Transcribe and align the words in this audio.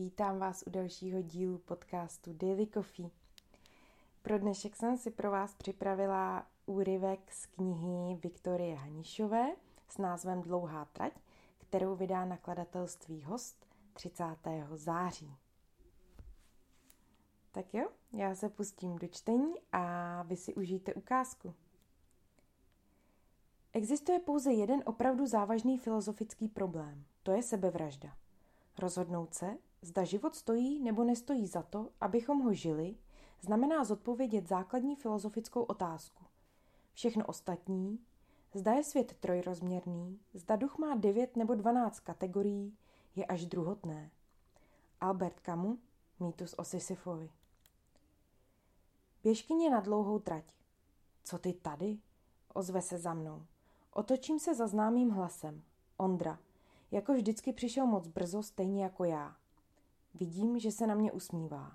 vítám 0.00 0.38
vás 0.38 0.64
u 0.66 0.70
dalšího 0.70 1.22
dílu 1.22 1.58
podcastu 1.58 2.32
Daily 2.32 2.66
Coffee. 2.66 3.10
Pro 4.22 4.38
dnešek 4.38 4.76
jsem 4.76 4.96
si 4.96 5.10
pro 5.10 5.30
vás 5.30 5.54
připravila 5.54 6.46
úryvek 6.66 7.32
z 7.32 7.46
knihy 7.46 8.16
Viktorie 8.22 8.76
Hanišové 8.76 9.56
s 9.88 9.98
názvem 9.98 10.42
Dlouhá 10.42 10.84
trať, 10.84 11.12
kterou 11.58 11.96
vydá 11.96 12.24
nakladatelství 12.24 13.22
Host 13.22 13.66
30. 13.92 14.24
září. 14.74 15.36
Tak 17.52 17.74
jo, 17.74 17.88
já 18.12 18.34
se 18.34 18.48
pustím 18.48 18.98
do 18.98 19.08
čtení 19.08 19.54
a 19.72 20.22
vy 20.22 20.36
si 20.36 20.54
užijte 20.54 20.94
ukázku. 20.94 21.54
Existuje 23.72 24.18
pouze 24.18 24.52
jeden 24.52 24.82
opravdu 24.86 25.26
závažný 25.26 25.78
filozofický 25.78 26.48
problém. 26.48 27.04
To 27.22 27.32
je 27.32 27.42
sebevražda. 27.42 28.16
Rozhodnout 28.78 29.34
se, 29.34 29.56
zda 29.82 30.04
život 30.04 30.34
stojí 30.34 30.80
nebo 30.80 31.04
nestojí 31.04 31.46
za 31.46 31.62
to, 31.62 31.90
abychom 32.00 32.40
ho 32.40 32.52
žili, 32.52 32.96
znamená 33.40 33.84
zodpovědět 33.84 34.48
základní 34.48 34.96
filozofickou 34.96 35.62
otázku. 35.62 36.24
Všechno 36.92 37.26
ostatní, 37.26 37.98
zda 38.54 38.72
je 38.72 38.84
svět 38.84 39.16
trojrozměrný, 39.20 40.20
zda 40.34 40.56
duch 40.56 40.78
má 40.78 40.94
devět 40.94 41.36
nebo 41.36 41.54
dvanáct 41.54 42.00
kategorií, 42.00 42.76
je 43.16 43.26
až 43.26 43.46
druhotné. 43.46 44.10
Albert 45.00 45.40
Camus, 45.40 45.78
mýtus 46.20 46.54
o 46.54 46.64
Sisyfovi. 46.64 47.30
Běžkyně 49.22 49.70
na 49.70 49.80
dlouhou 49.80 50.18
trať. 50.18 50.44
Co 51.24 51.38
ty 51.38 51.52
tady? 51.52 51.98
Ozve 52.54 52.82
se 52.82 52.98
za 52.98 53.14
mnou. 53.14 53.46
Otočím 53.92 54.38
se 54.38 54.54
za 54.54 54.66
známým 54.66 55.10
hlasem. 55.10 55.62
Ondra. 55.96 56.38
Jako 56.90 57.12
vždycky 57.12 57.52
přišel 57.52 57.86
moc 57.86 58.08
brzo, 58.08 58.42
stejně 58.42 58.82
jako 58.82 59.04
já. 59.04 59.36
Vidím, 60.14 60.58
že 60.58 60.72
se 60.72 60.86
na 60.86 60.94
mě 60.94 61.12
usmívá. 61.12 61.72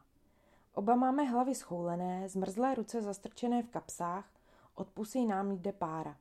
Oba 0.74 0.96
máme 0.96 1.24
hlavy 1.24 1.56
schoulené, 1.56 2.30
zmrzlé 2.30 2.76
ruce 2.76 3.02
zastrčené 3.02 3.64
v 3.64 3.70
kapsách, 3.70 4.30
od 4.76 4.88
pusy 4.90 5.26
nám 5.26 5.52
jde 5.52 5.72
pára. 5.72 6.18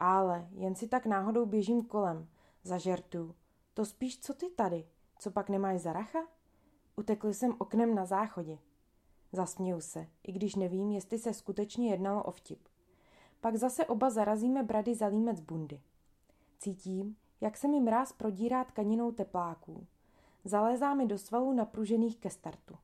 Ale 0.00 0.48
jen 0.50 0.74
si 0.74 0.88
tak 0.88 1.06
náhodou 1.06 1.46
běžím 1.46 1.84
kolem, 1.84 2.28
zažertu. 2.62 3.34
To 3.74 3.84
spíš 3.84 4.20
co 4.20 4.34
ty 4.34 4.50
tady, 4.50 4.86
co 5.18 5.30
pak 5.30 5.48
nemáš 5.48 5.80
zaracha? 5.80 6.18
Utekl 6.96 7.32
jsem 7.32 7.54
oknem 7.58 7.94
na 7.94 8.04
záchodě. 8.06 8.58
Zasměju 9.32 9.80
se, 9.80 10.06
i 10.22 10.32
když 10.32 10.54
nevím, 10.54 10.90
jestli 10.90 11.18
se 11.18 11.34
skutečně 11.34 11.90
jednalo 11.90 12.22
o 12.22 12.30
vtip. 12.30 12.68
Pak 13.40 13.56
zase 13.56 13.86
oba 13.86 14.10
zarazíme 14.10 14.62
brady 14.62 14.94
za 14.94 15.06
límec 15.06 15.40
bundy. 15.40 15.80
Cítím, 16.58 17.16
jak 17.40 17.56
se 17.56 17.68
mi 17.68 17.80
mráz 17.80 18.12
prodírá 18.12 18.64
tkaninou 18.64 19.12
tepláků. 19.12 19.86
Zalézá 20.48 20.94
mi 20.94 21.06
do 21.06 21.18
svalů 21.18 21.52
napružených 21.52 22.18
ke 22.18 22.30
startu. 22.30 22.74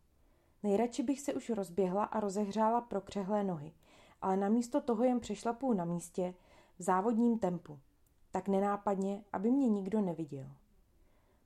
Nejradši 0.63 1.03
bych 1.03 1.21
se 1.21 1.35
už 1.35 1.51
rozběhla 1.51 2.05
a 2.05 2.21
rozehřála 2.21 2.81
pro 2.81 3.01
křehlé 3.01 3.45
nohy, 3.45 3.73
ale 4.23 4.37
namísto 4.37 4.81
toho 4.81 5.05
jen 5.05 5.21
přešlapu 5.21 5.73
na 5.73 5.85
místě 5.85 6.35
v 6.79 6.83
závodním 6.83 7.39
tempu. 7.39 7.79
Tak 8.31 8.49
nenápadně, 8.49 9.25
aby 9.33 9.51
mě 9.51 9.69
nikdo 9.69 10.01
neviděl. 10.01 10.51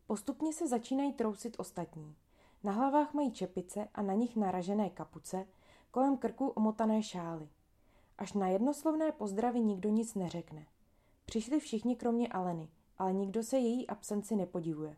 Postupně 0.07 0.53
se 0.53 0.69
začínají 0.69 1.13
trousit 1.13 1.57
ostatní. 1.59 2.17
Na 2.65 2.73
hlavách 2.73 3.15
mají 3.15 3.33
čepice 3.33 3.89
a 3.95 4.03
na 4.03 4.15
nich 4.15 4.37
naražené 4.37 4.91
kapuce, 4.91 5.47
kolem 5.91 6.17
krku 6.17 6.49
omotané 6.49 7.03
šály. 7.03 7.49
Až 8.19 8.33
na 8.33 8.49
jednoslovné 8.49 9.13
pozdravy 9.13 9.61
nikdo 9.61 9.89
nic 9.89 10.15
neřekne. 10.15 10.67
Přišli 11.25 11.61
všichni 11.61 11.97
kromě 11.97 12.29
Aleny, 12.29 12.69
ale 12.99 13.13
nikdo 13.13 13.43
se 13.43 13.59
její 13.59 13.87
absenci 13.87 14.37
nepodivuje. 14.37 14.97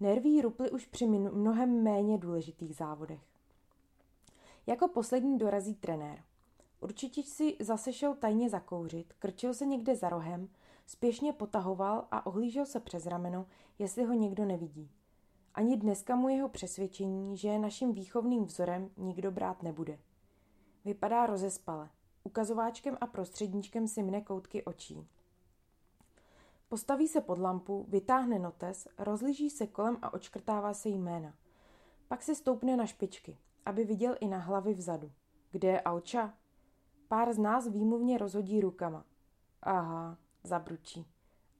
Nerví 0.00 0.40
ruply 0.40 0.70
už 0.70 0.86
při 0.86 1.06
mnohem 1.06 1.82
méně 1.82 2.18
důležitých 2.18 2.76
závodech. 2.76 3.20
Jako 4.66 4.88
poslední 4.88 5.38
dorazí 5.38 5.74
trenér. 5.74 6.22
Určitě 6.80 7.22
si 7.22 7.56
zase 7.60 7.92
šel 7.92 8.14
tajně 8.14 8.50
zakouřit, 8.50 9.12
krčil 9.18 9.54
se 9.54 9.66
někde 9.66 9.96
za 9.96 10.08
rohem, 10.08 10.48
spěšně 10.86 11.32
potahoval 11.32 12.06
a 12.10 12.26
ohlížel 12.26 12.66
se 12.66 12.80
přes 12.80 13.06
rameno, 13.06 13.46
jestli 13.78 14.04
ho 14.04 14.14
někdo 14.14 14.44
nevidí. 14.44 14.90
Ani 15.54 15.76
dneska 15.76 16.16
mu 16.16 16.28
jeho 16.28 16.48
přesvědčení, 16.48 17.36
že 17.36 17.48
je 17.48 17.58
naším 17.58 17.92
výchovným 17.92 18.44
vzorem, 18.44 18.90
nikdo 18.96 19.30
brát 19.30 19.62
nebude. 19.62 19.98
Vypadá 20.84 21.26
rozespale. 21.26 21.90
Ukazováčkem 22.24 22.98
a 23.00 23.06
prostředníčkem 23.06 23.88
si 23.88 24.02
mne 24.02 24.20
koutky 24.20 24.64
očí. 24.64 25.08
Postaví 26.68 27.08
se 27.08 27.20
pod 27.20 27.38
lampu, 27.38 27.86
vytáhne 27.88 28.38
notes, 28.38 28.88
rozlíží 28.98 29.50
se 29.50 29.66
kolem 29.66 29.98
a 30.02 30.14
očkrtává 30.14 30.74
se 30.74 30.88
jména. 30.88 31.34
Pak 32.08 32.22
si 32.22 32.34
stoupne 32.34 32.76
na 32.76 32.86
špičky, 32.86 33.38
aby 33.66 33.84
viděl 33.84 34.16
i 34.20 34.28
na 34.28 34.38
hlavy 34.38 34.74
vzadu. 34.74 35.12
Kde 35.50 35.68
je 35.68 35.80
Alča? 35.80 36.34
Pár 37.08 37.32
z 37.32 37.38
nás 37.38 37.68
výmluvně 37.68 38.18
rozhodí 38.18 38.60
rukama. 38.60 39.04
Aha, 39.62 40.18
zabručí. 40.44 41.06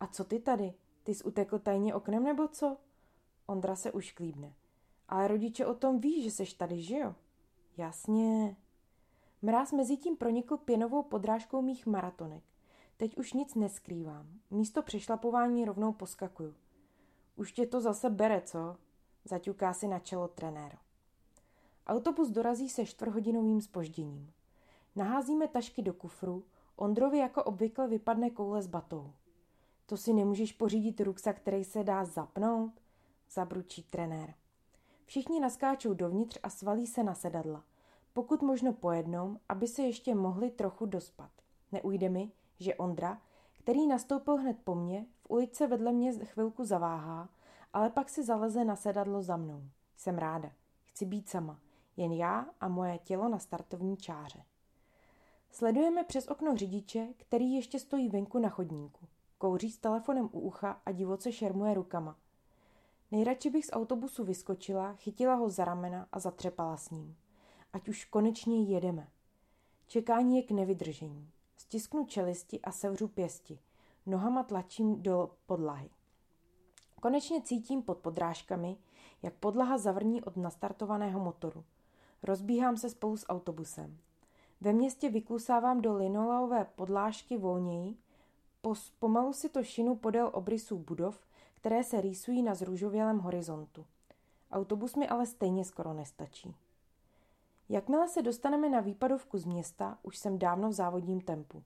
A 0.01 0.07
co 0.07 0.25
ty 0.25 0.41
tady? 0.41 0.75
Ty 1.03 1.15
jsi 1.15 1.25
utekl 1.25 1.59
tajně 1.59 1.95
oknem 1.95 2.25
nebo 2.25 2.49
co? 2.49 2.77
Ondra 3.47 3.77
se 3.77 3.93
už 3.93 4.13
klíbne. 4.13 4.55
Ale 5.09 5.29
rodiče 5.29 5.67
o 5.67 5.75
tom 5.75 6.01
ví, 6.01 6.23
že 6.23 6.31
seš 6.31 6.55
tady, 6.55 6.81
že 6.81 6.99
jo? 6.99 7.15
Jasně. 7.77 8.57
Mráz 9.43 9.73
mezi 9.73 9.97
tím 9.97 10.17
pronikl 10.17 10.57
pěnovou 10.57 11.03
podrážkou 11.03 11.63
mých 11.63 11.87
maratonek. 11.87 12.45
Teď 13.01 13.19
už 13.19 13.33
nic 13.33 13.55
neskrývám. 13.55 14.27
Místo 14.51 14.83
přešlapování 14.83 15.65
rovnou 15.65 15.93
poskakuju. 15.93 16.55
Už 17.37 17.53
tě 17.53 17.67
to 17.67 17.81
zase 17.81 18.11
bere, 18.11 18.41
co? 18.41 18.77
Zaťuká 19.25 19.75
si 19.75 19.89
na 19.89 19.99
čelo 19.99 20.29
trenér. 20.29 20.79
Autobus 21.87 22.31
dorazí 22.31 22.69
se 22.69 22.87
čtvrhodinovým 22.87 23.61
spožděním. 23.61 24.33
Naházíme 24.97 25.49
tašky 25.49 25.83
do 25.83 25.95
kufru, 25.95 26.45
Ondrovi 26.77 27.19
jako 27.19 27.45
obvykle 27.45 27.89
vypadne 27.89 28.31
koule 28.31 28.63
z 28.63 28.67
batou. 28.67 29.13
To 29.87 29.97
si 29.97 30.13
nemůžeš 30.13 30.53
pořídit 30.53 31.01
ruksa, 31.01 31.33
který 31.33 31.65
se 31.65 31.85
dá 31.85 32.05
zapnout? 32.05 32.73
Zabručí 33.31 33.83
trenér. 33.83 34.35
Všichni 35.05 35.41
naskáčou 35.41 35.95
dovnitř 35.95 36.39
a 36.43 36.51
svalí 36.51 36.87
se 36.87 37.03
na 37.03 37.15
sedadla. 37.15 37.65
Pokud 38.13 38.43
možno 38.43 38.73
po 38.73 38.93
jednom, 38.93 39.39
aby 39.49 39.69
se 39.69 39.83
ještě 39.83 40.15
mohli 40.15 40.51
trochu 40.51 40.87
dospat. 40.87 41.31
Neujde 41.73 42.09
mi, 42.09 42.33
že 42.59 42.75
Ondra, 42.75 43.21
který 43.59 43.87
nastoupil 43.87 44.37
hned 44.37 44.57
po 44.65 44.75
mně, 44.75 45.07
v 45.21 45.31
ulici 45.31 45.67
vedle 45.67 45.93
mě 45.93 46.13
chvilku 46.13 46.65
zaváhá, 46.65 47.29
ale 47.73 47.91
pak 47.91 48.09
si 48.09 48.25
zaleze 48.25 48.65
na 48.65 48.77
sedadlo 48.77 49.23
za 49.23 49.37
mnou. 49.37 49.63
Jsem 49.97 50.19
ráda. 50.19 50.51
Chci 50.85 51.07
být 51.07 51.29
sama. 51.29 51.61
Jen 51.97 52.13
já 52.13 52.47
a 52.61 52.69
moje 52.69 52.99
tělo 52.99 53.29
na 53.29 53.39
startovní 53.39 53.97
čáře. 53.97 54.45
Sledujeme 55.51 56.05
přes 56.05 56.29
okno 56.29 56.57
řidiče, 56.57 57.09
který 57.17 57.55
ještě 57.55 57.79
stojí 57.79 58.09
venku 58.09 58.39
na 58.39 58.49
chodníku. 58.49 59.07
Kouří 59.39 59.71
s 59.71 59.79
telefonem 59.79 60.29
u 60.33 60.41
ucha 60.41 60.81
a 60.87 60.93
divoce 60.93 61.33
šermuje 61.33 61.75
rukama. 61.75 62.17
Nejradši 63.11 63.51
bych 63.51 63.67
z 63.67 63.73
autobusu 63.73 64.25
vyskočila, 64.25 64.93
chytila 64.93 65.35
ho 65.35 65.51
za 65.51 65.65
ramena 65.65 66.07
a 66.13 66.19
zatřepala 66.19 66.77
s 66.77 66.91
ním. 66.91 67.17
Ať 67.73 67.89
už 67.89 68.05
konečně 68.05 68.63
jedeme. 68.63 69.09
Čekání 69.87 70.37
je 70.37 70.43
k 70.43 70.51
nevydržení. 70.51 71.31
Stisknu 71.69 72.05
čelisti 72.05 72.61
a 72.61 72.73
sevřu 72.73 73.09
pěsti. 73.09 73.59
Nohama 74.07 74.43
tlačím 74.43 75.03
do 75.03 75.31
podlahy. 75.47 75.91
Konečně 77.01 77.43
cítím 77.43 77.83
pod 77.83 77.99
podrážkami, 77.99 78.77
jak 79.23 79.35
podlaha 79.35 79.79
zavrní 79.79 80.23
od 80.23 80.37
nastartovaného 80.37 81.21
motoru. 81.21 81.65
Rozbíhám 82.23 82.77
se 82.77 82.91
spolu 82.91 83.17
s 83.17 83.29
autobusem. 83.29 83.99
Ve 84.61 84.73
městě 84.73 85.11
vyklusávám 85.11 85.81
do 85.81 85.95
linoleové 85.95 86.65
podlážky 86.65 87.39
volněji, 87.39 87.97
pomalu 88.99 89.33
si 89.33 89.49
to 89.49 89.65
šinu 89.65 89.97
podél 89.97 90.31
obrysů 90.33 90.79
budov, 90.79 91.21
které 91.55 91.85
se 91.85 92.01
rýsují 92.01 92.43
na 92.43 92.55
zružovělém 92.55 93.19
horizontu. 93.19 93.87
Autobus 94.53 94.97
mi 94.97 95.09
ale 95.09 95.27
stejně 95.27 95.65
skoro 95.65 95.93
nestačí. 95.93 96.55
Jakmile 97.69 98.09
se 98.09 98.23
dostaneme 98.23 98.69
na 98.69 98.81
výpadovku 98.81 99.39
z 99.39 99.45
města, 99.45 99.99
už 100.03 100.19
jsem 100.19 100.39
dávno 100.39 100.69
v 100.69 100.73
závodním 100.73 101.21
tempu. 101.21 101.63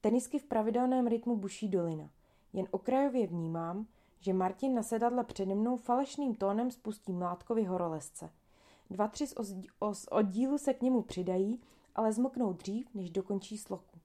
Tenisky 0.00 0.38
v 0.38 0.44
pravidelném 0.44 1.06
rytmu 1.06 1.36
buší 1.36 1.68
dolina. 1.68 2.10
Jen 2.52 2.66
okrajově 2.70 3.26
vnímám, 3.26 3.86
že 4.20 4.32
Martin 4.32 4.74
na 4.74 4.82
sedadle 4.82 5.24
přede 5.24 5.54
mnou 5.54 5.76
falešným 5.76 6.34
tónem 6.34 6.70
spustí 6.70 7.12
mlátkovi 7.12 7.64
horolezce. 7.64 8.30
Dva, 8.90 9.08
tři 9.08 9.26
z 9.92 10.06
oddílu 10.10 10.58
se 10.58 10.74
k 10.74 10.82
němu 10.82 11.02
přidají, 11.02 11.60
ale 11.94 12.12
zmoknou 12.12 12.52
dřív, 12.52 12.94
než 12.94 13.10
dokončí 13.10 13.58
sloku. 13.58 13.98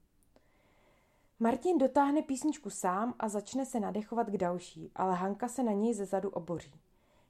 Martin 1.40 1.78
dotáhne 1.78 2.22
písničku 2.22 2.70
sám 2.70 3.14
a 3.20 3.30
začne 3.30 3.66
se 3.66 3.80
nadechovat 3.80 4.28
k 4.28 4.38
další, 4.38 4.92
ale 4.96 5.16
Hanka 5.16 5.48
se 5.48 5.64
na 5.64 5.72
něj 5.72 5.94
ze 5.94 6.06
zadu 6.06 6.30
oboří. 6.30 6.74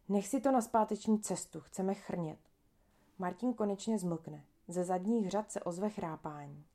Nech 0.09 0.27
si 0.27 0.41
to 0.41 0.51
na 0.51 0.61
zpáteční 0.61 1.19
cestu, 1.19 1.59
chceme 1.59 1.93
chrnět. 1.93 2.39
Martin 3.17 3.53
konečně 3.53 3.99
zmlkne. 3.99 4.45
Ze 4.67 4.83
zadních 4.83 5.29
řad 5.29 5.51
se 5.51 5.61
ozve 5.61 5.89
chrápání. 5.89 6.65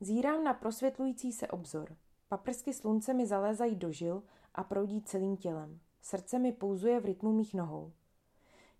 Zírám 0.00 0.44
na 0.44 0.54
prosvětlující 0.54 1.32
se 1.32 1.48
obzor. 1.48 1.96
Paprsky 2.28 2.74
slunce 2.74 3.14
mi 3.14 3.26
zalézají 3.26 3.76
do 3.76 3.92
žil 3.92 4.22
a 4.54 4.64
proudí 4.64 5.02
celým 5.02 5.36
tělem. 5.36 5.80
Srdce 6.02 6.38
mi 6.38 6.52
pouzuje 6.52 7.00
v 7.00 7.04
rytmu 7.04 7.32
mých 7.32 7.54
nohou. 7.54 7.92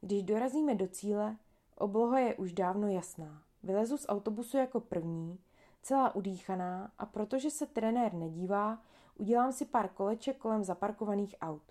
Když 0.00 0.22
dorazíme 0.22 0.74
do 0.74 0.88
cíle, 0.88 1.36
obloha 1.76 2.18
je 2.18 2.34
už 2.34 2.52
dávno 2.52 2.88
jasná. 2.88 3.42
Vylezu 3.62 3.96
z 3.96 4.06
autobusu 4.08 4.56
jako 4.56 4.80
první, 4.80 5.38
celá 5.82 6.14
udýchaná 6.14 6.92
a 6.98 7.06
protože 7.06 7.50
se 7.50 7.66
trenér 7.66 8.14
nedívá, 8.14 8.82
udělám 9.18 9.52
si 9.52 9.64
pár 9.64 9.88
koleček 9.88 10.36
kolem 10.36 10.64
zaparkovaných 10.64 11.34
aut. 11.40 11.62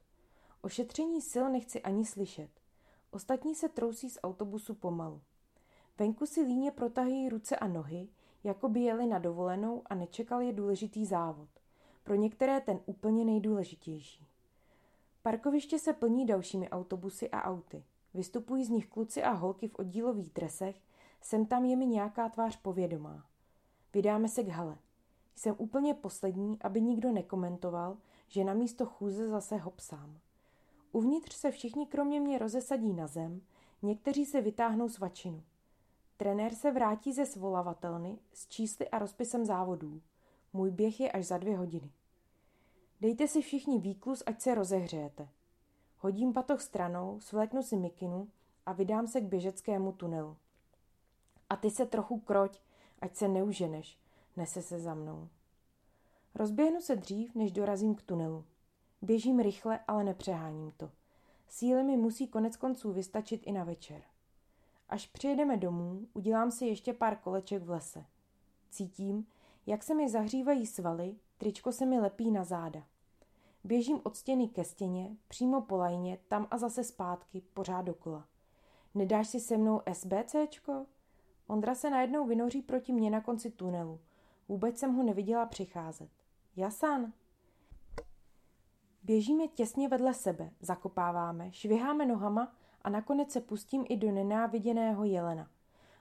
O 0.61 0.69
šetření 0.69 1.21
sil 1.31 1.45
nechci 1.49 1.81
ani 1.81 2.05
slyšet. 2.05 2.49
Ostatní 3.11 3.55
se 3.55 3.69
trousí 3.69 4.09
z 4.09 4.19
autobusu 4.23 4.75
pomalu. 4.75 5.21
Venku 5.99 6.25
si 6.25 6.41
líně 6.41 6.71
protahují 6.71 7.29
ruce 7.29 7.55
a 7.55 7.67
nohy, 7.67 8.07
jako 8.43 8.69
by 8.69 8.79
jeli 8.79 9.07
na 9.07 9.19
dovolenou 9.19 9.81
a 9.85 9.95
nečekal 9.95 10.41
je 10.41 10.53
důležitý 10.53 11.05
závod. 11.05 11.49
Pro 12.03 12.15
některé 12.15 12.61
ten 12.61 12.79
úplně 12.85 13.25
nejdůležitější. 13.25 14.27
Parkoviště 15.21 15.79
se 15.79 15.93
plní 15.93 16.25
dalšími 16.25 16.69
autobusy 16.69 17.29
a 17.29 17.43
auty. 17.43 17.83
Vystupují 18.13 18.65
z 18.65 18.69
nich 18.69 18.87
kluci 18.87 19.23
a 19.23 19.31
holky 19.31 19.67
v 19.67 19.75
oddílových 19.75 20.33
dresech, 20.33 20.81
sem 21.21 21.45
tam 21.45 21.65
je 21.65 21.75
mi 21.75 21.85
nějaká 21.85 22.29
tvář 22.29 22.55
povědomá. 22.55 23.25
Vydáme 23.93 24.27
se 24.27 24.43
k 24.43 24.47
hale. 24.47 24.77
Jsem 25.35 25.55
úplně 25.57 25.93
poslední, 25.93 26.61
aby 26.61 26.81
nikdo 26.81 27.11
nekomentoval, 27.11 27.97
že 28.27 28.43
na 28.43 28.53
místo 28.53 28.85
chůze 28.85 29.27
zase 29.27 29.57
hopsám. 29.57 30.19
Uvnitř 30.91 31.35
se 31.35 31.51
všichni 31.51 31.85
kromě 31.87 32.19
mě 32.19 32.37
rozesadí 32.37 32.93
na 32.93 33.07
zem, 33.07 33.41
někteří 33.81 34.25
se 34.25 34.41
vytáhnou 34.41 34.89
svačinu. 34.89 35.43
Trenér 36.17 36.55
se 36.55 36.71
vrátí 36.71 37.13
ze 37.13 37.25
svolavatelny 37.25 38.19
s 38.33 38.47
čísly 38.47 38.89
a 38.89 38.99
rozpisem 38.99 39.45
závodů. 39.45 40.01
Můj 40.53 40.71
běh 40.71 40.99
je 40.99 41.11
až 41.11 41.25
za 41.25 41.37
dvě 41.37 41.57
hodiny. 41.57 41.91
Dejte 43.01 43.27
si 43.27 43.41
všichni 43.41 43.79
výklus, 43.79 44.23
ať 44.25 44.41
se 44.41 44.55
rozehřejete. 44.55 45.29
Hodím 45.97 46.33
patoch 46.33 46.61
stranou, 46.61 47.19
svléknu 47.19 47.63
si 47.63 47.75
mikinu 47.75 48.27
a 48.65 48.73
vydám 48.73 49.07
se 49.07 49.21
k 49.21 49.23
běžeckému 49.23 49.91
tunelu. 49.91 50.37
A 51.49 51.55
ty 51.55 51.69
se 51.69 51.85
trochu 51.85 52.19
kroť, 52.19 52.59
ať 53.01 53.15
se 53.15 53.27
neuženeš, 53.27 53.97
nese 54.37 54.61
se 54.61 54.79
za 54.79 54.93
mnou. 54.93 55.29
Rozběhnu 56.35 56.81
se 56.81 56.95
dřív, 56.95 57.35
než 57.35 57.51
dorazím 57.51 57.95
k 57.95 58.01
tunelu. 58.01 58.45
Běžím 59.01 59.39
rychle, 59.39 59.79
ale 59.87 60.03
nepřeháním 60.03 60.71
to. 60.71 60.91
Síly 61.47 61.83
mi 61.83 61.97
musí 61.97 62.27
konec 62.27 62.57
konců 62.57 62.91
vystačit 62.91 63.41
i 63.45 63.51
na 63.51 63.63
večer. 63.63 64.01
Až 64.89 65.07
přijedeme 65.07 65.57
domů, 65.57 66.07
udělám 66.13 66.51
si 66.51 66.65
ještě 66.65 66.93
pár 66.93 67.15
koleček 67.15 67.63
v 67.63 67.69
lese. 67.69 68.05
Cítím, 68.69 69.27
jak 69.65 69.83
se 69.83 69.95
mi 69.95 70.09
zahřívají 70.09 70.67
svaly, 70.67 71.15
tričko 71.37 71.71
se 71.71 71.85
mi 71.85 71.99
lepí 71.99 72.31
na 72.31 72.43
záda. 72.43 72.83
Běžím 73.63 73.99
od 74.03 74.17
stěny 74.17 74.47
ke 74.47 74.63
stěně, 74.63 75.17
přímo 75.27 75.61
po 75.61 75.77
lajně, 75.77 76.17
tam 76.27 76.47
a 76.51 76.57
zase 76.57 76.83
zpátky, 76.83 77.41
pořád 77.53 77.81
dokola. 77.81 78.27
Nedáš 78.95 79.27
si 79.27 79.39
se 79.39 79.57
mnou 79.57 79.81
SBCčko? 79.93 80.85
Ondra 81.47 81.75
se 81.75 81.89
najednou 81.89 82.25
vynoří 82.25 82.61
proti 82.61 82.93
mně 82.93 83.09
na 83.09 83.21
konci 83.21 83.51
tunelu. 83.51 83.99
Vůbec 84.47 84.77
jsem 84.77 84.95
ho 84.95 85.03
neviděla 85.03 85.45
přicházet. 85.45 86.09
Jasan! 86.55 87.13
Běžíme 89.03 89.47
těsně 89.47 89.87
vedle 89.89 90.13
sebe, 90.13 90.51
zakopáváme, 90.61 91.51
šviháme 91.51 92.05
nohama 92.05 92.53
a 92.81 92.89
nakonec 92.89 93.31
se 93.31 93.41
pustím 93.41 93.85
i 93.89 93.97
do 93.97 94.11
nenáviděného 94.11 95.03
jelena. 95.03 95.49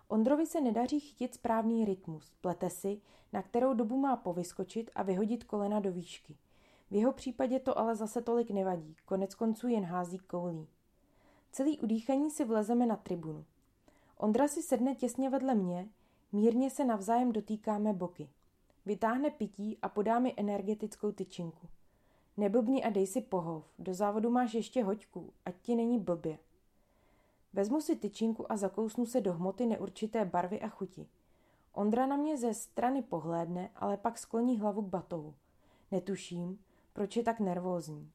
Ondrovi 0.09 0.47
se 0.47 0.61
nedaří 0.61 1.01
chytit 1.01 1.35
správný 1.35 1.85
rytmus, 1.85 2.33
plete 2.41 2.71
si, 2.71 3.01
na 3.33 3.43
kterou 3.43 3.75
dobu 3.75 3.97
má 3.97 4.17
povyskočit 4.17 4.91
a 4.95 5.03
vyhodit 5.03 5.45
kolena 5.45 5.81
do 5.81 5.93
výšky. 5.93 6.37
V 6.91 6.95
jeho 6.95 7.13
případě 7.13 7.61
to 7.61 7.79
ale 7.79 7.97
zase 7.97 8.23
tolik 8.23 8.51
nevadí, 8.51 8.97
konec 9.05 9.35
konců 9.35 9.69
jen 9.69 9.85
hází 9.85 10.19
koulí. 10.19 10.69
Celý 11.53 11.81
udýchaní 11.81 12.31
si 12.31 12.45
vlezeme 12.45 12.87
na 12.87 12.97
tribunu. 12.97 13.45
Ondra 14.17 14.49
si 14.49 14.63
sedne 14.63 14.95
těsně 14.95 15.31
vedle 15.31 15.55
mě, 15.55 15.89
mírně 16.33 16.71
se 16.71 16.85
navzájem 16.85 17.33
dotýkáme 17.33 17.93
boky. 17.93 18.31
Vytáhne 18.87 19.31
pití 19.31 19.79
a 19.83 19.89
podá 19.89 20.19
mi 20.19 20.35
energetickou 20.37 21.13
tyčinku. 21.13 21.69
Neblbni 22.39 22.85
a 22.85 22.91
dej 22.91 23.07
si 23.07 23.21
pohov, 23.21 23.65
do 23.79 23.95
závodu 23.95 24.31
máš 24.31 24.55
ještě 24.55 24.85
hoďku, 24.85 25.33
ať 25.45 25.55
ti 25.63 25.77
není 25.77 25.99
blbě. 25.99 26.39
Vezmu 27.53 27.81
si 27.81 27.97
tyčinku 27.97 28.53
a 28.53 28.57
zakousnu 28.57 29.07
se 29.07 29.21
do 29.21 29.33
hmoty 29.33 29.67
neurčité 29.67 30.25
barvy 30.25 30.61
a 30.61 30.69
chuti. 30.69 31.07
Ondra 31.73 32.07
na 32.07 32.17
mě 32.17 32.37
ze 32.37 32.55
strany 32.55 33.03
pohlédne, 33.03 33.71
ale 33.77 33.97
pak 33.97 34.19
skloní 34.19 34.59
hlavu 34.59 34.83
k 34.83 34.89
batohu. 34.89 35.35
Netuším, 35.91 36.59
proč 36.93 37.17
je 37.17 37.23
tak 37.23 37.41
nervózní. 37.41 38.11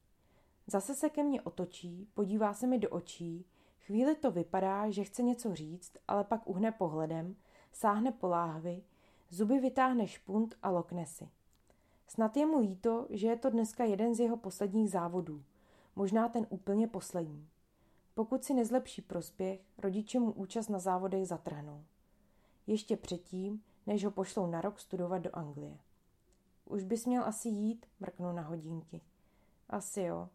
Zase 0.66 0.94
se 0.94 1.10
ke 1.10 1.22
mně 1.22 1.42
otočí, 1.42 2.08
podívá 2.14 2.54
se 2.54 2.66
mi 2.66 2.78
do 2.78 2.90
očí, 2.90 3.46
chvíli 3.78 4.14
to 4.14 4.30
vypadá, 4.30 4.90
že 4.90 5.04
chce 5.04 5.22
něco 5.22 5.54
říct, 5.54 5.92
ale 6.08 6.24
pak 6.24 6.48
uhne 6.48 6.72
pohledem, 6.72 7.36
sáhne 7.72 8.12
po 8.12 8.28
láhvi, 8.28 8.82
zuby 9.30 9.58
vytáhne 9.58 10.06
špunt 10.06 10.54
a 10.62 10.70
lokne 10.70 11.06
si. 11.06 11.28
Snad 12.06 12.36
je 12.36 12.46
mu 12.46 12.58
líto, 12.58 13.06
že 13.10 13.26
je 13.26 13.36
to 13.36 13.50
dneska 13.50 13.84
jeden 13.84 14.14
z 14.14 14.20
jeho 14.20 14.36
posledních 14.36 14.90
závodů, 14.90 15.44
možná 15.96 16.28
ten 16.28 16.46
úplně 16.50 16.88
poslední. 16.88 17.48
Pokud 18.14 18.44
si 18.44 18.54
nezlepší 18.54 19.02
prospěch, 19.02 19.60
rodiče 19.78 20.20
mu 20.20 20.32
účast 20.32 20.68
na 20.68 20.78
závodech 20.78 21.26
zatrhnou. 21.28 21.84
Ještě 22.66 22.96
předtím, 22.96 23.62
než 23.86 24.04
ho 24.04 24.10
pošlou 24.10 24.46
na 24.46 24.60
rok 24.60 24.80
studovat 24.80 25.18
do 25.18 25.36
Anglie. 25.36 25.78
Už 26.64 26.82
bys 26.82 27.06
měl 27.06 27.24
asi 27.24 27.48
jít, 27.48 27.86
mrknu 28.00 28.32
na 28.32 28.42
hodinky. 28.42 29.00
Asi 29.68 30.00
jo. 30.00 30.28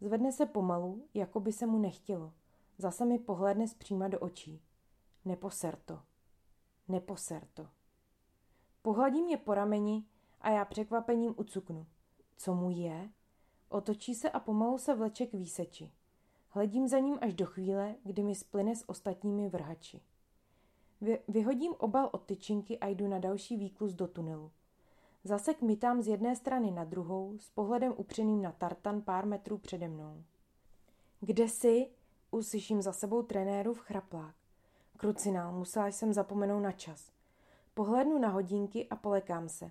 Zvedne 0.00 0.32
se 0.32 0.46
pomalu, 0.46 1.04
jako 1.14 1.40
by 1.40 1.52
se 1.52 1.66
mu 1.66 1.78
nechtělo. 1.78 2.32
Zase 2.78 3.04
mi 3.04 3.18
pohlédne 3.18 3.68
zpříma 3.68 4.08
do 4.08 4.20
očí. 4.20 4.62
Neposer 5.24 5.76
to. 5.76 6.00
Neposer 6.88 7.46
to. 7.54 7.68
Pohladí 8.82 9.22
mě 9.22 9.36
po 9.36 9.54
rameni 9.54 10.04
a 10.40 10.50
já 10.50 10.64
překvapením 10.64 11.34
ucuknu. 11.36 11.86
Co 12.36 12.54
mu 12.54 12.70
je? 12.70 13.10
Otočí 13.68 14.14
se 14.14 14.30
a 14.30 14.40
pomalu 14.40 14.78
se 14.78 14.94
vleče 14.94 15.26
k 15.26 15.32
výseči. 15.32 15.92
Hledím 16.48 16.88
za 16.88 16.98
ním 16.98 17.18
až 17.20 17.34
do 17.34 17.46
chvíle, 17.46 17.94
kdy 18.04 18.22
mi 18.22 18.34
splyne 18.34 18.76
s 18.76 18.88
ostatními 18.88 19.48
vrhači. 19.48 20.00
Vy, 21.00 21.18
vyhodím 21.28 21.74
obal 21.78 22.08
od 22.12 22.26
tyčinky 22.26 22.78
a 22.78 22.86
jdu 22.86 23.08
na 23.08 23.18
další 23.18 23.56
výklus 23.56 23.92
do 23.92 24.08
tunelu. 24.08 24.50
Zase 25.24 25.54
kmitám 25.54 26.02
z 26.02 26.08
jedné 26.08 26.36
strany 26.36 26.70
na 26.70 26.84
druhou, 26.84 27.38
s 27.38 27.50
pohledem 27.50 27.94
upřeným 27.96 28.42
na 28.42 28.52
tartan 28.52 29.02
pár 29.02 29.26
metrů 29.26 29.58
přede 29.58 29.88
mnou. 29.88 30.24
Kde 31.20 31.48
jsi? 31.48 31.90
Uslyším 32.30 32.82
za 32.82 32.92
sebou 32.92 33.22
trenéru 33.22 33.74
v 33.74 33.78
chraplák. 33.78 34.34
Krucinál, 34.96 35.52
musela 35.52 35.86
jsem 35.86 36.12
zapomenout 36.12 36.60
na 36.60 36.72
čas. 36.72 37.12
Pohlednu 37.74 38.18
na 38.18 38.28
hodinky 38.28 38.88
a 38.88 38.96
polekám 38.96 39.48
se. 39.48 39.70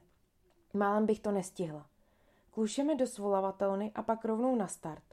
Málem 0.75 1.05
bych 1.05 1.20
to 1.20 1.32
nestihla. 1.32 1.86
Klušeme 2.51 2.96
do 2.96 3.08
svolavatelny 3.08 3.91
a 3.96 4.03
pak 4.03 4.25
rovnou 4.25 4.55
na 4.55 4.67
start. 4.67 5.03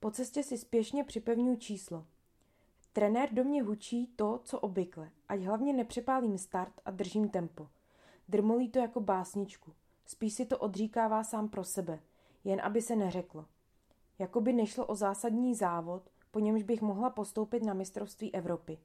Po 0.00 0.10
cestě 0.10 0.42
si 0.42 0.58
spěšně 0.58 1.04
připevňuji 1.04 1.56
číslo. 1.56 2.06
Trenér 2.92 3.32
do 3.32 3.44
mě 3.44 3.62
hučí 3.62 4.06
to, 4.06 4.40
co 4.44 4.60
obvykle, 4.60 5.10
ať 5.28 5.40
hlavně 5.40 5.72
nepřepálím 5.72 6.38
start 6.38 6.80
a 6.84 6.90
držím 6.90 7.28
tempo. 7.28 7.68
Drmolí 8.28 8.68
to 8.68 8.78
jako 8.78 9.00
básničku. 9.00 9.72
Spíš 10.06 10.34
si 10.34 10.46
to 10.46 10.58
odříkává 10.58 11.24
sám 11.24 11.48
pro 11.48 11.64
sebe, 11.64 12.00
jen 12.44 12.60
aby 12.60 12.82
se 12.82 12.96
neřeklo. 12.96 13.46
Jakoby 14.18 14.52
nešlo 14.52 14.86
o 14.86 14.94
zásadní 14.94 15.54
závod, 15.54 16.10
po 16.30 16.40
němž 16.40 16.62
bych 16.62 16.82
mohla 16.82 17.10
postoupit 17.10 17.62
na 17.62 17.74
mistrovství 17.74 18.34
Evropy. 18.34 18.78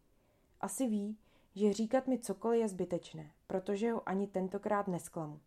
Asi 0.62 0.88
ví, 0.88 1.18
že 1.56 1.74
říkat 1.74 2.08
mi 2.08 2.20
cokoliv 2.20 2.62
je 2.62 2.68
zbytečné, 2.68 3.32
protože 3.48 3.92
ho 3.92 4.10
ani 4.10 4.28
tentokrát 4.28 4.88
nesklamu. 4.88 5.40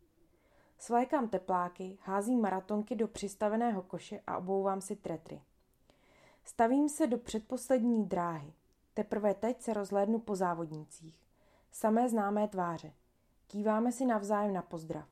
Svlékám 0.82 1.28
tepláky, 1.28 1.98
házím 2.02 2.40
maratonky 2.40 2.96
do 2.96 3.08
přistaveného 3.08 3.82
koše 3.82 4.20
a 4.26 4.38
obouvám 4.38 4.80
si 4.80 4.96
tretry. 4.96 5.42
Stavím 6.44 6.88
se 6.88 7.06
do 7.06 7.18
předposlední 7.18 8.06
dráhy. 8.06 8.52
Teprve 8.94 9.34
teď 9.34 9.60
se 9.60 9.74
rozhlédnu 9.74 10.18
po 10.18 10.36
závodnících. 10.36 11.26
Samé 11.72 12.08
známé 12.08 12.48
tváře. 12.48 12.92
Kýváme 13.46 13.92
si 13.92 14.06
navzájem 14.06 14.52
na 14.52 14.62
pozdrav. 14.62 15.08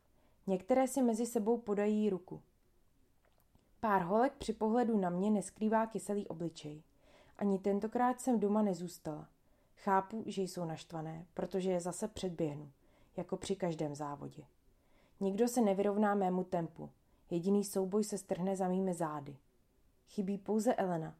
Některé 0.46 0.88
si 0.88 1.02
mezi 1.02 1.26
sebou 1.26 1.58
podají 1.58 2.10
ruku. 2.10 2.42
Pár 3.80 4.02
holek 4.02 4.32
při 4.32 4.52
pohledu 4.52 4.98
na 4.98 5.10
mě 5.10 5.30
neskrývá 5.30 5.86
kyselý 5.86 6.28
obličej. 6.28 6.82
Ani 7.38 7.58
tentokrát 7.58 8.20
jsem 8.20 8.40
doma 8.40 8.62
nezůstala. 8.62 9.28
Chápu, 9.76 10.22
že 10.26 10.42
jsou 10.42 10.64
naštvané, 10.64 11.26
protože 11.34 11.70
je 11.70 11.80
zase 11.80 12.08
předběhnu, 12.08 12.70
jako 13.16 13.36
při 13.36 13.56
každém 13.56 13.94
závodě. 13.94 14.44
Nikdo 15.20 15.48
se 15.48 15.60
nevyrovná 15.60 16.14
mému 16.14 16.44
tempu. 16.44 16.90
Jediný 17.30 17.64
souboj 17.64 18.04
se 18.04 18.18
strhne 18.18 18.56
za 18.56 18.68
mými 18.68 18.94
zády. 18.94 19.36
Chybí 20.08 20.38
pouze 20.38 20.74
Elena. 20.74 21.14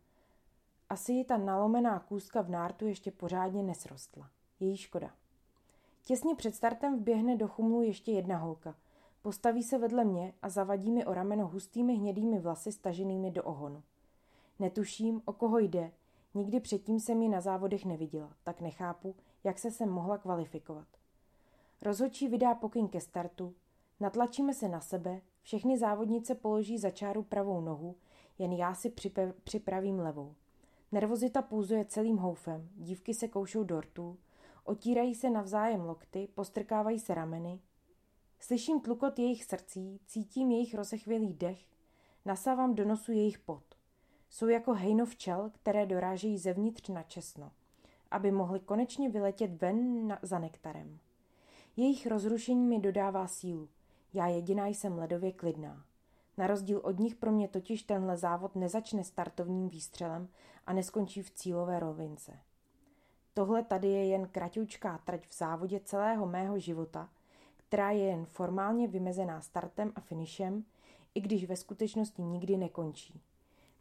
Asi 0.88 1.12
ji 1.12 1.24
ta 1.24 1.36
nalomená 1.36 1.98
kůzka 2.00 2.42
v 2.42 2.50
nártu 2.50 2.86
ještě 2.86 3.10
pořádně 3.10 3.62
nesrostla. 3.62 4.30
Její 4.60 4.76
škoda. 4.76 5.10
Těsně 6.04 6.34
před 6.34 6.54
startem 6.54 6.98
vběhne 6.98 7.36
do 7.36 7.48
chumlu 7.48 7.82
ještě 7.82 8.12
jedna 8.12 8.36
holka. 8.36 8.74
Postaví 9.22 9.62
se 9.62 9.78
vedle 9.78 10.04
mě 10.04 10.34
a 10.42 10.48
zavadí 10.48 10.90
mi 10.90 11.06
o 11.06 11.14
rameno 11.14 11.48
hustými 11.48 11.94
hnědými 11.94 12.38
vlasy 12.38 12.72
staženými 12.72 13.30
do 13.30 13.44
ohonu. 13.44 13.82
Netuším, 14.58 15.22
o 15.24 15.32
koho 15.32 15.58
jde, 15.58 15.92
Nikdy 16.34 16.60
předtím 16.60 17.00
jsem 17.00 17.22
ji 17.22 17.28
na 17.28 17.40
závodech 17.40 17.84
neviděla, 17.84 18.32
tak 18.42 18.60
nechápu, 18.60 19.16
jak 19.44 19.58
se 19.58 19.70
sem 19.70 19.88
mohla 19.88 20.18
kvalifikovat. 20.18 20.88
Rozhodčí 21.82 22.28
vydá 22.28 22.54
pokyn 22.54 22.88
ke 22.88 23.00
startu, 23.00 23.54
natlačíme 24.00 24.54
se 24.54 24.68
na 24.68 24.80
sebe, 24.80 25.20
všechny 25.42 25.78
závodnice 25.78 26.34
položí 26.34 26.78
za 26.78 26.90
čáru 26.90 27.22
pravou 27.22 27.60
nohu, 27.60 27.96
jen 28.38 28.52
já 28.52 28.74
si 28.74 28.92
připravím 29.44 29.98
levou. 29.98 30.34
Nervozita 30.92 31.42
půzuje 31.42 31.84
celým 31.84 32.16
houfem, 32.16 32.68
dívky 32.76 33.14
se 33.14 33.28
koušou 33.28 33.64
dortů, 33.64 34.18
otírají 34.64 35.14
se 35.14 35.30
navzájem 35.30 35.80
lokty, 35.80 36.28
postrkávají 36.34 36.98
se 36.98 37.14
rameny. 37.14 37.60
Slyším 38.40 38.80
tlukot 38.80 39.18
jejich 39.18 39.44
srdcí, 39.44 40.00
cítím 40.06 40.50
jejich 40.50 40.74
rozechvělý 40.74 41.34
dech, 41.34 41.66
nasávám 42.24 42.74
do 42.74 42.84
nosu 42.84 43.12
jejich 43.12 43.38
pot. 43.38 43.62
Jsou 44.30 44.48
jako 44.48 44.72
hejno 44.72 45.06
včel, 45.06 45.50
které 45.54 45.86
dorážejí 45.86 46.38
zevnitř 46.38 46.88
na 46.88 47.02
česno, 47.02 47.50
aby 48.10 48.30
mohly 48.30 48.60
konečně 48.60 49.08
vyletět 49.08 49.62
ven 49.62 50.06
na, 50.06 50.18
za 50.22 50.38
nektarem. 50.38 50.98
Jejich 51.76 52.06
rozrušení 52.06 52.66
mi 52.66 52.78
dodává 52.78 53.26
sílu. 53.26 53.68
Já 54.14 54.26
jediná 54.26 54.66
jsem 54.66 54.98
ledově 54.98 55.32
klidná. 55.32 55.84
Na 56.36 56.46
rozdíl 56.46 56.80
od 56.84 56.98
nich 56.98 57.14
pro 57.14 57.32
mě 57.32 57.48
totiž 57.48 57.82
tenhle 57.82 58.16
závod 58.16 58.56
nezačne 58.56 59.04
startovním 59.04 59.68
výstřelem 59.68 60.28
a 60.66 60.72
neskončí 60.72 61.22
v 61.22 61.30
cílové 61.30 61.80
rovince. 61.80 62.38
Tohle 63.34 63.62
tady 63.62 63.88
je 63.88 64.06
jen 64.06 64.28
kratučká 64.28 64.98
trať 64.98 65.28
v 65.28 65.38
závodě 65.38 65.80
celého 65.84 66.26
mého 66.26 66.58
života, 66.58 67.08
která 67.56 67.90
je 67.90 68.04
jen 68.04 68.26
formálně 68.26 68.88
vymezená 68.88 69.40
startem 69.40 69.92
a 69.96 70.00
finišem, 70.00 70.64
i 71.14 71.20
když 71.20 71.44
ve 71.44 71.56
skutečnosti 71.56 72.22
nikdy 72.22 72.56
nekončí. 72.56 73.20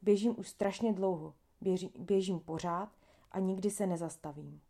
Běžím 0.02 0.40
už 0.40 0.50
strašně 0.50 0.94
dlouho, 0.94 1.34
běží, 1.62 1.94
běžím 2.00 2.40
pořád 2.40 2.90
a 3.32 3.40
nikdy 3.40 3.70
se 3.70 3.88
nezastavím. 3.88 4.62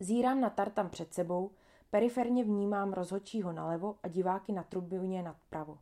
Zírám 0.00 0.40
na 0.40 0.50
tartam 0.50 0.90
před 0.90 1.14
sebou, 1.14 1.50
periferně 1.90 2.44
vnímám 2.44 2.92
rozhodčího 2.92 3.52
nalevo 3.52 3.96
a 4.02 4.08
diváky 4.08 4.52
na 4.52 4.62
trubině 4.62 5.22
nadpravo. 5.22 5.78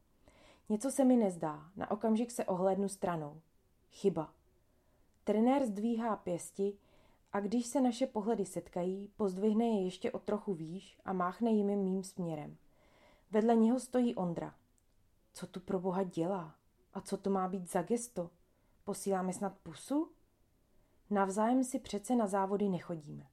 Něco 0.69 0.91
se 0.91 1.05
mi 1.05 1.17
nezdá, 1.17 1.71
na 1.77 1.91
okamžik 1.91 2.31
se 2.31 2.45
ohlédnu 2.45 2.89
stranou. 2.89 3.41
Chyba. 3.91 4.33
Trenér 5.25 5.67
zdvíhá 5.67 6.17
pěsti 6.17 6.79
a 7.33 7.41
když 7.41 7.67
se 7.67 7.81
naše 7.81 8.07
pohledy 8.07 8.47
setkají, 8.47 9.11
pozdvihne 9.17 9.65
je 9.65 9.85
ještě 9.85 10.13
o 10.13 10.19
trochu 10.19 10.55
výš 10.55 11.01
a 11.05 11.13
máchne 11.13 11.51
jimi 11.51 11.77
mým 11.77 12.05
směrem. 12.05 12.57
Vedle 13.31 13.57
něho 13.57 13.81
stojí 13.81 14.15
Ondra. 14.15 14.55
Co 15.33 15.47
tu 15.47 15.61
pro 15.61 15.81
boha 15.81 16.03
dělá? 16.03 16.55
A 16.95 17.01
co 17.01 17.17
to 17.17 17.31
má 17.31 17.49
být 17.49 17.71
za 17.71 17.83
gesto? 17.83 18.31
Posíláme 18.85 19.33
snad 19.33 19.59
pusu? 19.63 20.11
Navzájem 21.11 21.65
si 21.65 21.79
přece 21.79 22.17
na 22.17 22.27
závody 22.27 22.69
nechodíme. 22.69 23.27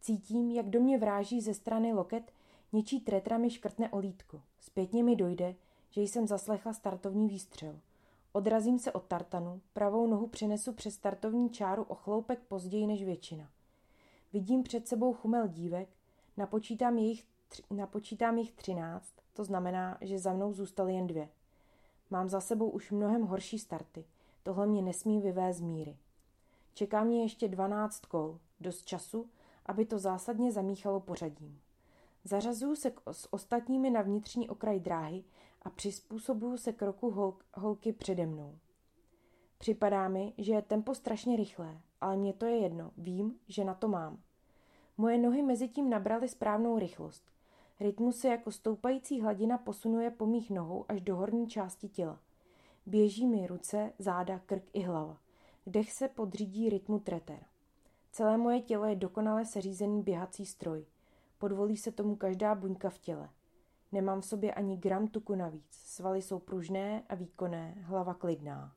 Cítím, 0.00 0.50
jak 0.50 0.70
do 0.70 0.80
mě 0.80 0.98
vráží 0.98 1.40
ze 1.40 1.54
strany 1.54 1.92
loket, 1.92 2.32
něčí 2.72 3.00
tretra 3.00 3.38
mi 3.38 3.50
škrtne 3.50 3.90
olítko. 3.90 4.42
Zpětně 4.60 5.02
mi 5.02 5.16
dojde, 5.16 5.54
že 5.90 6.02
jsem 6.02 6.26
zaslechla 6.26 6.72
startovní 6.72 7.28
výstřel. 7.28 7.80
Odrazím 8.32 8.78
se 8.78 8.92
od 8.92 9.04
tartanu, 9.04 9.60
pravou 9.72 10.06
nohu 10.06 10.26
přenesu 10.26 10.72
přes 10.72 10.94
startovní 10.94 11.50
čáru 11.50 11.82
o 11.82 11.94
chloupek 11.94 12.40
později 12.40 12.86
než 12.86 13.04
většina. 13.04 13.48
Vidím 14.32 14.62
před 14.62 14.88
sebou 14.88 15.14
chumel 15.14 15.48
dívek, 15.48 15.88
napočítám 16.36 16.98
jich, 16.98 17.24
tři, 17.48 17.62
napočítám 17.70 18.38
jich 18.38 18.52
třináct, 18.52 19.14
to 19.32 19.44
znamená, 19.44 19.98
že 20.00 20.18
za 20.18 20.32
mnou 20.32 20.52
zůstaly 20.52 20.94
jen 20.94 21.06
dvě. 21.06 21.28
Mám 22.10 22.28
za 22.28 22.40
sebou 22.40 22.70
už 22.70 22.90
mnohem 22.90 23.22
horší 23.22 23.58
starty. 23.58 24.04
Tohle 24.42 24.66
mě 24.66 24.82
nesmí 24.82 25.20
vyvést 25.20 25.58
z 25.58 25.62
míry. 25.62 25.96
Čeká 26.74 27.04
mě 27.04 27.22
ještě 27.22 27.48
12 27.48 28.06
kol, 28.06 28.38
dost 28.60 28.84
času, 28.84 29.26
aby 29.68 29.84
to 29.84 29.98
zásadně 29.98 30.52
zamíchalo 30.52 31.00
pořadím. 31.00 31.60
Zařazuju 32.24 32.76
se 32.76 32.92
s 33.12 33.32
ostatními 33.32 33.90
na 33.90 34.02
vnitřní 34.02 34.48
okraj 34.48 34.80
dráhy 34.80 35.24
a 35.62 35.70
přizpůsobuju 35.70 36.56
se 36.56 36.72
kroku 36.72 37.10
hol, 37.10 37.34
holky 37.54 37.92
přede 37.92 38.26
mnou. 38.26 38.58
Připadá 39.58 40.08
mi, 40.08 40.32
že 40.38 40.52
je 40.52 40.62
tempo 40.62 40.94
strašně 40.94 41.36
rychlé, 41.36 41.80
ale 42.00 42.16
mně 42.16 42.32
to 42.32 42.46
je 42.46 42.56
jedno, 42.56 42.90
vím, 42.96 43.38
že 43.48 43.64
na 43.64 43.74
to 43.74 43.88
mám. 43.88 44.18
Moje 44.96 45.18
nohy 45.18 45.42
mezi 45.42 45.68
tím 45.68 45.90
nabraly 45.90 46.28
správnou 46.28 46.78
rychlost. 46.78 47.24
Rytmus 47.80 48.18
se 48.18 48.28
jako 48.28 48.52
stoupající 48.52 49.20
hladina 49.20 49.58
posunuje 49.58 50.10
po 50.10 50.26
mých 50.26 50.50
nohou 50.50 50.84
až 50.88 51.00
do 51.00 51.16
horní 51.16 51.48
části 51.48 51.88
těla. 51.88 52.20
Běží 52.86 53.26
mi 53.26 53.46
ruce, 53.46 53.92
záda, 53.98 54.38
krk 54.38 54.64
i 54.72 54.80
hlava. 54.80 55.18
Dech 55.66 55.92
se 55.92 56.08
podřídí 56.08 56.70
rytmu 56.70 56.98
treter. 56.98 57.44
Celé 58.12 58.36
moje 58.36 58.60
tělo 58.60 58.84
je 58.84 58.96
dokonale 58.96 59.44
seřízený 59.44 60.02
běhací 60.02 60.46
stroj. 60.46 60.86
Podvolí 61.38 61.76
se 61.76 61.92
tomu 61.92 62.16
každá 62.16 62.54
buňka 62.54 62.90
v 62.90 62.98
těle. 62.98 63.30
Nemám 63.92 64.20
v 64.20 64.26
sobě 64.26 64.54
ani 64.54 64.76
gram 64.76 65.08
tuku 65.08 65.34
navíc. 65.34 65.66
Svaly 65.70 66.22
jsou 66.22 66.38
pružné 66.38 67.02
a 67.08 67.14
výkonné, 67.14 67.74
hlava 67.80 68.14
klidná. 68.14 68.72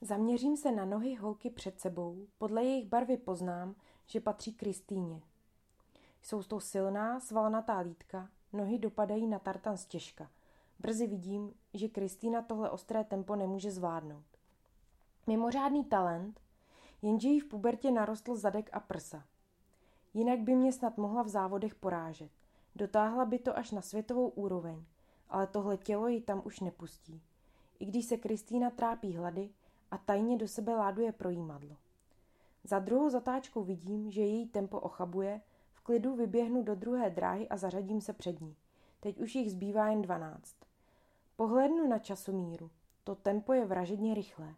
Zaměřím 0.00 0.56
se 0.56 0.72
na 0.72 0.84
nohy 0.84 1.14
holky 1.14 1.50
před 1.50 1.80
sebou. 1.80 2.26
Podle 2.38 2.64
jejich 2.64 2.88
barvy 2.88 3.16
poznám, 3.16 3.74
že 4.06 4.20
patří 4.20 4.52
Kristýně. 4.54 5.22
Jsou 6.22 6.42
to 6.42 6.60
silná, 6.60 7.20
svalnatá 7.20 7.78
lítka, 7.78 8.28
nohy 8.52 8.78
dopadají 8.78 9.26
na 9.26 9.38
tartan 9.38 9.76
stěžka. 9.76 10.30
Brzy 10.78 11.06
vidím, 11.06 11.54
že 11.74 11.88
Kristýna 11.88 12.42
tohle 12.42 12.70
ostré 12.70 13.04
tempo 13.04 13.36
nemůže 13.36 13.70
zvládnout. 13.70 14.24
Mimořádný 15.26 15.84
talent, 15.84 16.40
jenže 17.04 17.28
jí 17.28 17.40
v 17.40 17.44
pubertě 17.44 17.90
narostl 17.90 18.36
zadek 18.36 18.70
a 18.72 18.80
prsa. 18.80 19.24
Jinak 20.14 20.40
by 20.40 20.54
mě 20.54 20.72
snad 20.72 20.98
mohla 20.98 21.22
v 21.22 21.28
závodech 21.28 21.74
porážet. 21.74 22.30
Dotáhla 22.76 23.24
by 23.24 23.38
to 23.38 23.58
až 23.58 23.70
na 23.70 23.82
světovou 23.82 24.28
úroveň, 24.28 24.84
ale 25.28 25.46
tohle 25.46 25.76
tělo 25.76 26.08
ji 26.08 26.20
tam 26.20 26.42
už 26.44 26.60
nepustí. 26.60 27.22
I 27.78 27.84
když 27.84 28.04
se 28.04 28.16
Kristýna 28.16 28.70
trápí 28.70 29.16
hlady 29.16 29.50
a 29.90 29.98
tajně 29.98 30.36
do 30.36 30.48
sebe 30.48 30.74
láduje 30.74 31.12
projímadlo. 31.12 31.76
Za 32.64 32.78
druhou 32.78 33.10
zatáčkou 33.10 33.64
vidím, 33.64 34.10
že 34.10 34.20
její 34.20 34.46
tempo 34.48 34.80
ochabuje, 34.80 35.40
v 35.72 35.80
klidu 35.80 36.16
vyběhnu 36.16 36.62
do 36.62 36.74
druhé 36.74 37.10
dráhy 37.10 37.48
a 37.48 37.56
zařadím 37.56 38.00
se 38.00 38.12
před 38.12 38.40
ní. 38.40 38.56
Teď 39.00 39.20
už 39.20 39.34
jich 39.34 39.50
zbývá 39.50 39.88
jen 39.88 40.02
dvanáct. 40.02 40.56
Pohlednu 41.36 41.88
na 41.88 41.98
časomíru. 41.98 42.70
To 43.04 43.14
tempo 43.14 43.52
je 43.52 43.66
vražedně 43.66 44.14
rychlé. 44.14 44.54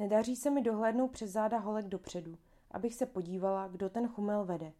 Nedaří 0.00 0.36
se 0.36 0.50
mi 0.50 0.62
dohlédnout 0.62 1.08
přes 1.08 1.30
záda 1.30 1.58
holek 1.58 1.86
dopředu, 1.86 2.38
abych 2.70 2.94
se 2.94 3.06
podívala, 3.06 3.68
kdo 3.68 3.90
ten 3.90 4.08
chumel 4.08 4.44
vede. 4.44 4.72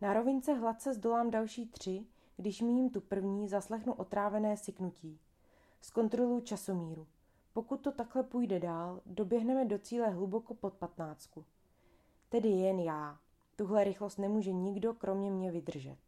Na 0.00 0.14
rovince 0.14 0.54
hladce 0.54 0.94
zdolám 0.94 1.30
další 1.30 1.66
tři, 1.66 2.06
když 2.36 2.60
mím 2.60 2.90
tu 2.90 3.00
první, 3.00 3.48
zaslechnu 3.48 3.92
otrávené 3.92 4.56
syknutí. 4.56 5.20
Zkontroluji 5.80 6.42
časomíru. 6.42 7.06
Pokud 7.52 7.76
to 7.80 7.92
takhle 7.92 8.22
půjde 8.22 8.60
dál, 8.60 9.00
doběhneme 9.06 9.64
do 9.64 9.78
cíle 9.78 10.08
hluboko 10.10 10.54
pod 10.54 10.74
patnáctku. 10.74 11.44
Tedy 12.28 12.48
jen 12.48 12.80
já. 12.80 13.18
Tuhle 13.56 13.84
rychlost 13.84 14.16
nemůže 14.16 14.52
nikdo 14.52 14.94
kromě 14.94 15.30
mě 15.30 15.50
vydržet. 15.50 15.98